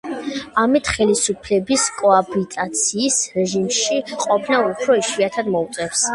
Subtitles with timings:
[0.61, 6.05] ამით, ხელისუფლების კოაბიტაციის რეჟიმში ყოფნა უფრო იშვიათად მოუწევს.